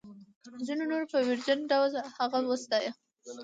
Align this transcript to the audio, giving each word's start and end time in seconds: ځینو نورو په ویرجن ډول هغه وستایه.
ځینو 0.65 0.83
نورو 0.91 1.05
په 1.11 1.17
ویرجن 1.27 1.59
ډول 1.71 1.91
هغه 2.17 2.39
وستایه. 2.49 2.91